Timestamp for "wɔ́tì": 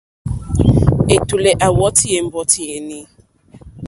1.77-2.07